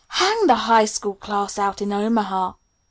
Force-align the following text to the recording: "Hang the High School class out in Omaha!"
"Hang 0.07 0.47
the 0.47 0.55
High 0.55 0.85
School 0.85 1.13
class 1.13 1.59
out 1.59 1.79
in 1.79 1.93
Omaha!" 1.93 2.53